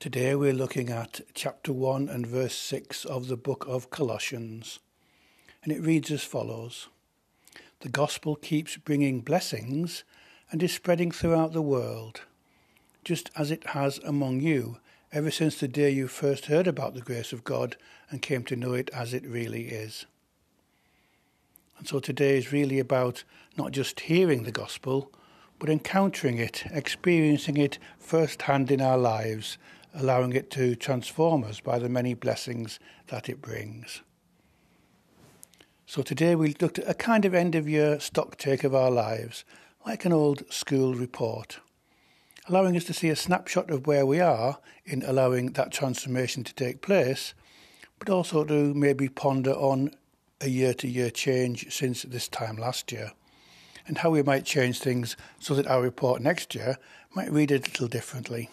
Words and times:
Today 0.00 0.34
we're 0.34 0.54
looking 0.54 0.88
at 0.88 1.20
chapter 1.34 1.74
1 1.74 2.08
and 2.08 2.26
verse 2.26 2.54
6 2.56 3.04
of 3.04 3.28
the 3.28 3.36
book 3.36 3.66
of 3.68 3.90
Colossians. 3.90 4.78
And 5.62 5.70
it 5.70 5.82
reads 5.82 6.10
as 6.10 6.24
follows 6.24 6.88
The 7.80 7.90
gospel 7.90 8.34
keeps 8.34 8.78
bringing 8.78 9.20
blessings 9.20 10.04
and 10.50 10.62
is 10.62 10.72
spreading 10.72 11.10
throughout 11.10 11.52
the 11.52 11.60
world, 11.60 12.22
just 13.04 13.30
as 13.36 13.50
it 13.50 13.66
has 13.76 13.98
among 13.98 14.40
you 14.40 14.78
ever 15.12 15.30
since 15.30 15.60
the 15.60 15.68
day 15.68 15.90
you 15.90 16.08
first 16.08 16.46
heard 16.46 16.66
about 16.66 16.94
the 16.94 17.02
grace 17.02 17.34
of 17.34 17.44
God 17.44 17.76
and 18.10 18.22
came 18.22 18.44
to 18.44 18.56
know 18.56 18.72
it 18.72 18.88
as 18.94 19.12
it 19.12 19.26
really 19.26 19.66
is. 19.66 20.06
And 21.76 21.86
so 21.86 22.00
today 22.00 22.38
is 22.38 22.52
really 22.52 22.78
about 22.78 23.22
not 23.54 23.72
just 23.72 24.00
hearing 24.00 24.44
the 24.44 24.50
gospel, 24.50 25.12
but 25.58 25.68
encountering 25.68 26.38
it, 26.38 26.64
experiencing 26.70 27.58
it 27.58 27.78
firsthand 27.98 28.70
in 28.70 28.80
our 28.80 28.96
lives 28.96 29.58
allowing 29.94 30.32
it 30.32 30.50
to 30.50 30.74
transform 30.74 31.44
us 31.44 31.60
by 31.60 31.78
the 31.78 31.88
many 31.88 32.14
blessings 32.14 32.78
that 33.08 33.28
it 33.28 33.40
brings. 33.40 34.02
So 35.86 36.02
today 36.02 36.34
we 36.36 36.54
looked 36.60 36.78
at 36.78 36.88
a 36.88 36.94
kind 36.94 37.24
of 37.24 37.34
end 37.34 37.54
of 37.54 37.68
year 37.68 37.98
stock 37.98 38.36
take 38.36 38.62
of 38.62 38.74
our 38.74 38.90
lives, 38.90 39.44
like 39.84 40.04
an 40.04 40.12
old 40.12 40.50
school 40.52 40.94
report, 40.94 41.58
allowing 42.48 42.76
us 42.76 42.84
to 42.84 42.94
see 42.94 43.08
a 43.08 43.16
snapshot 43.16 43.70
of 43.70 43.86
where 43.86 44.06
we 44.06 44.20
are 44.20 44.58
in 44.84 45.02
allowing 45.02 45.52
that 45.52 45.72
transformation 45.72 46.44
to 46.44 46.54
take 46.54 46.80
place, 46.80 47.34
but 47.98 48.08
also 48.08 48.44
to 48.44 48.72
maybe 48.74 49.08
ponder 49.08 49.52
on 49.52 49.90
a 50.40 50.48
year 50.48 50.72
to 50.74 50.88
year 50.88 51.10
change 51.10 51.72
since 51.72 52.02
this 52.02 52.28
time 52.28 52.56
last 52.56 52.92
year 52.92 53.12
and 53.86 53.98
how 53.98 54.10
we 54.10 54.22
might 54.22 54.44
change 54.44 54.78
things 54.78 55.16
so 55.40 55.54
that 55.54 55.66
our 55.66 55.82
report 55.82 56.22
next 56.22 56.54
year 56.54 56.78
might 57.14 57.32
read 57.32 57.50
a 57.50 57.54
little 57.54 57.88
differently. 57.88 58.48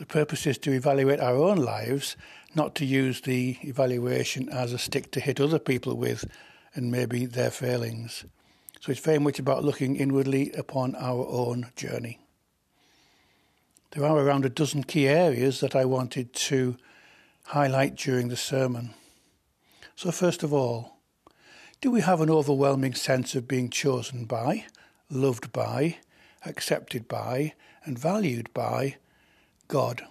The 0.00 0.06
purpose 0.06 0.46
is 0.46 0.56
to 0.60 0.72
evaluate 0.72 1.20
our 1.20 1.36
own 1.36 1.58
lives, 1.58 2.16
not 2.54 2.74
to 2.76 2.86
use 2.86 3.20
the 3.20 3.58
evaluation 3.60 4.48
as 4.48 4.72
a 4.72 4.78
stick 4.78 5.10
to 5.10 5.20
hit 5.20 5.38
other 5.38 5.58
people 5.58 5.94
with 5.94 6.24
and 6.74 6.90
maybe 6.90 7.26
their 7.26 7.50
failings. 7.50 8.24
So 8.80 8.92
it's 8.92 9.02
very 9.02 9.18
much 9.18 9.38
about 9.38 9.62
looking 9.62 9.96
inwardly 9.96 10.52
upon 10.52 10.94
our 10.94 11.26
own 11.28 11.66
journey. 11.76 12.18
There 13.90 14.06
are 14.06 14.16
around 14.16 14.46
a 14.46 14.48
dozen 14.48 14.84
key 14.84 15.06
areas 15.06 15.60
that 15.60 15.76
I 15.76 15.84
wanted 15.84 16.32
to 16.32 16.78
highlight 17.48 17.96
during 17.96 18.28
the 18.28 18.38
sermon. 18.38 18.94
So, 19.96 20.10
first 20.10 20.42
of 20.42 20.50
all, 20.50 20.96
do 21.82 21.90
we 21.90 22.00
have 22.00 22.22
an 22.22 22.30
overwhelming 22.30 22.94
sense 22.94 23.34
of 23.34 23.46
being 23.46 23.68
chosen 23.68 24.24
by, 24.24 24.64
loved 25.10 25.52
by, 25.52 25.98
accepted 26.46 27.06
by, 27.06 27.52
and 27.84 27.98
valued 27.98 28.50
by 28.54 28.96
God, 29.70 30.02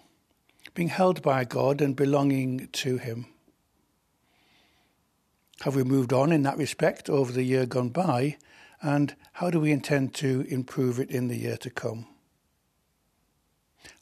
being 0.73 0.87
held 0.87 1.21
by 1.21 1.43
God 1.43 1.81
and 1.81 1.93
belonging 1.93 2.69
to 2.71 2.97
Him. 2.97 3.25
Have 5.63 5.75
we 5.75 5.83
moved 5.83 6.13
on 6.13 6.31
in 6.31 6.43
that 6.43 6.57
respect 6.57 7.09
over 7.09 7.33
the 7.33 7.43
year 7.43 7.65
gone 7.65 7.89
by, 7.89 8.37
and 8.81 9.13
how 9.33 9.49
do 9.49 9.59
we 9.59 9.73
intend 9.73 10.13
to 10.13 10.45
improve 10.47 10.97
it 10.97 11.11
in 11.11 11.27
the 11.27 11.35
year 11.35 11.57
to 11.57 11.69
come? 11.69 12.07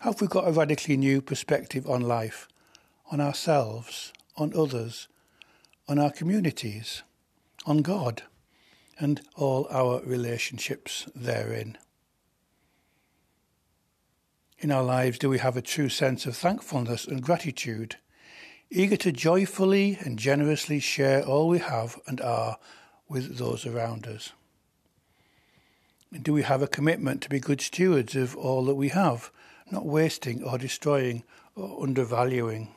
Have 0.02 0.22
we 0.22 0.28
got 0.28 0.48
a 0.48 0.52
radically 0.52 0.96
new 0.96 1.24
perspective 1.24 1.90
on 1.90 2.02
life, 2.02 2.48
on 3.12 3.20
ourselves, 3.20 4.14
on 4.36 4.54
others, 4.56 5.08
on 5.88 5.98
our 5.98 6.12
communities, 6.12 7.02
on 7.66 7.80
God, 7.80 8.22
and 9.00 9.22
all 9.36 9.68
our 9.72 10.02
relationships 10.02 11.08
therein? 11.16 11.80
In 14.60 14.72
our 14.72 14.84
lives 14.84 15.20
do 15.20 15.30
we 15.30 15.40
have 15.40 15.56
a 15.56 15.62
true 15.62 15.90
sense 15.90 16.26
of 16.26 16.36
thankfulness 16.36 17.06
and 17.06 17.22
gratitude, 17.22 17.98
eager 18.70 18.98
to 18.98 19.12
joyfully 19.12 19.98
and 20.02 20.18
generously 20.18 20.80
share 20.80 21.24
all 21.24 21.48
we 21.48 21.60
have 21.60 22.00
and 22.08 22.20
are 22.22 22.58
with 23.08 23.38
those 23.38 23.66
around 23.66 24.08
us? 24.08 24.32
And 26.12 26.24
do 26.24 26.34
we 26.34 26.44
have 26.44 26.62
a 26.62 26.68
commitment 26.68 27.22
to 27.22 27.30
be 27.30 27.40
good 27.40 27.62
stewards 27.62 28.16
of 28.16 28.36
all 28.36 28.66
that 28.66 28.76
we 28.76 28.90
have, 28.90 29.32
not 29.70 29.86
wasting 29.86 30.44
or 30.44 30.58
destroying 30.58 31.24
or 31.56 31.84
undervaluing? 31.84 32.70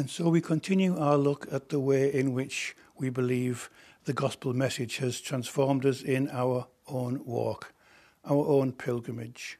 And 0.00 0.08
so 0.08 0.30
we 0.30 0.40
continue 0.40 0.98
our 0.98 1.18
look 1.18 1.46
at 1.52 1.68
the 1.68 1.78
way 1.78 2.10
in 2.10 2.32
which 2.32 2.74
we 2.96 3.10
believe 3.10 3.68
the 4.06 4.14
gospel 4.14 4.54
message 4.54 4.96
has 4.96 5.20
transformed 5.20 5.84
us 5.84 6.00
in 6.00 6.30
our 6.30 6.68
own 6.88 7.22
walk, 7.26 7.74
our 8.24 8.46
own 8.46 8.72
pilgrimage, 8.72 9.58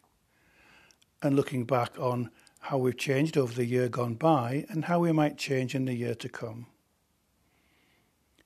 and 1.20 1.36
looking 1.36 1.66
back 1.66 1.90
on 1.98 2.30
how 2.60 2.78
we've 2.78 2.96
changed 2.96 3.36
over 3.36 3.52
the 3.52 3.66
year 3.66 3.90
gone 3.90 4.14
by 4.14 4.64
and 4.70 4.86
how 4.86 5.00
we 5.00 5.12
might 5.12 5.36
change 5.36 5.74
in 5.74 5.84
the 5.84 5.92
year 5.92 6.14
to 6.14 6.28
come. 6.30 6.68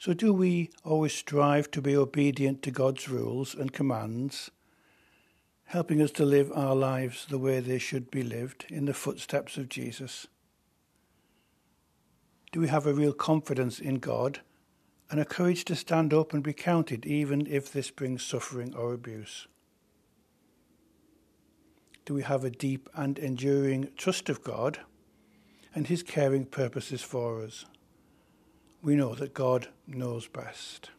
So, 0.01 0.15
do 0.15 0.33
we 0.33 0.71
always 0.83 1.13
strive 1.13 1.71
to 1.71 1.81
be 1.81 1.97
obedient 1.97 2.61
to 2.63 2.73
God's 2.73 3.09
rules 3.09 3.55
and 3.55 3.73
commands, 3.73 4.51
helping 5.67 6.03
us 6.03 6.11
to 6.11 6.25
live 6.25 6.51
our 6.57 6.75
lives 6.75 7.27
the 7.27 7.39
way 7.39 7.61
they 7.61 7.79
should 7.79 8.11
be 8.11 8.25
lived 8.25 8.67
in 8.69 8.87
the 8.87 8.95
footsteps 8.95 9.57
of 9.57 9.69
Jesus? 9.69 10.27
Do 12.55 12.61
we 12.61 12.69
have 12.69 12.87
a 12.87 12.95
real 12.95 13.13
confidence 13.13 13.81
in 13.81 13.97
God 13.97 14.39
and 15.11 15.19
a 15.19 15.25
courage 15.25 15.65
to 15.65 15.75
stand 15.75 16.15
up 16.15 16.33
and 16.33 16.41
be 16.41 16.53
counted 16.53 17.05
even 17.05 17.49
if 17.49 17.73
this 17.73 17.91
brings 17.91 18.23
suffering 18.23 18.73
or 18.77 18.95
abuse? 18.95 19.49
Do 22.05 22.15
we 22.15 22.23
have 22.23 22.45
a 22.45 22.51
deep 22.51 22.89
and 22.95 23.19
enduring 23.19 23.89
trust 23.97 24.29
of 24.29 24.45
God 24.45 24.79
and 25.75 25.89
His 25.89 26.05
caring 26.05 26.45
purposes 26.45 27.03
for 27.03 27.43
us? 27.43 27.65
We 28.85 28.95
know 28.95 29.17
that 29.17 29.35
God 29.35 29.67
knows 29.89 30.29
best. 30.29 30.91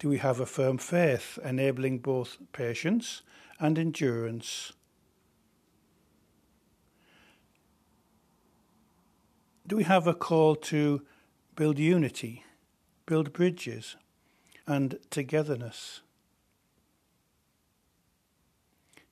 Do 0.00 0.08
we 0.08 0.18
have 0.18 0.40
a 0.40 0.44
firm 0.44 0.78
faith 0.78 1.38
enabling 1.44 2.00
both 2.00 2.36
patience 2.52 3.22
and 3.60 3.78
endurance 3.78 4.72
do 9.72 9.76
we 9.76 9.84
have 9.84 10.06
a 10.06 10.12
call 10.12 10.54
to 10.54 11.00
build 11.56 11.78
unity, 11.78 12.44
build 13.06 13.32
bridges, 13.32 13.96
and 14.66 14.98
togetherness? 15.08 16.02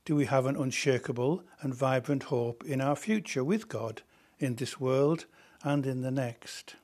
Do 0.04 0.14
we 0.14 0.26
have 0.26 0.44
an 0.44 0.56
unshakable 0.56 1.44
and 1.62 1.74
vibrant 1.74 2.24
hope 2.24 2.62
in 2.66 2.82
our 2.82 2.94
future 2.94 3.42
with 3.42 3.70
God 3.70 4.02
in 4.38 4.56
this 4.56 4.78
world 4.78 5.24
and 5.64 5.86
in 5.86 6.02
the 6.02 6.10
next? 6.10 6.74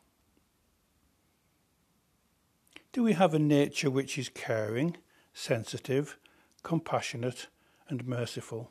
Do 2.94 3.02
we 3.02 3.12
have 3.12 3.34
a 3.34 3.38
nature 3.38 3.90
which 3.90 4.16
is 4.16 4.30
caring, 4.30 4.96
sensitive, 5.34 6.16
compassionate, 6.62 7.48
and 7.90 8.06
merciful? 8.06 8.70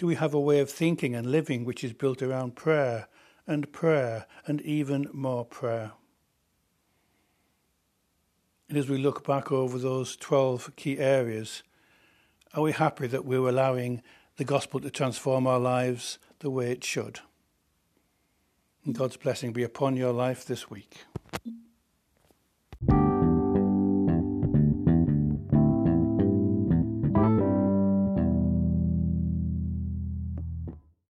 Do 0.00 0.06
we 0.06 0.14
have 0.14 0.32
a 0.32 0.40
way 0.40 0.60
of 0.60 0.70
thinking 0.70 1.14
and 1.14 1.30
living 1.30 1.66
which 1.66 1.84
is 1.84 1.92
built 1.92 2.22
around 2.22 2.56
prayer 2.56 3.08
and 3.46 3.70
prayer 3.70 4.24
and 4.46 4.62
even 4.62 5.10
more 5.12 5.44
prayer? 5.44 5.92
And 8.70 8.78
as 8.78 8.88
we 8.88 8.96
look 8.96 9.26
back 9.26 9.52
over 9.52 9.76
those 9.76 10.16
12 10.16 10.74
key 10.76 10.98
areas, 10.98 11.62
are 12.54 12.62
we 12.62 12.72
happy 12.72 13.08
that 13.08 13.26
we're 13.26 13.46
allowing 13.46 14.00
the 14.38 14.44
gospel 14.46 14.80
to 14.80 14.90
transform 14.90 15.46
our 15.46 15.60
lives 15.60 16.18
the 16.38 16.48
way 16.48 16.72
it 16.72 16.82
should? 16.82 17.20
And 18.86 18.94
God's 18.94 19.18
blessing 19.18 19.52
be 19.52 19.64
upon 19.64 19.98
your 19.98 20.14
life 20.14 20.46
this 20.46 20.70
week. 20.70 21.04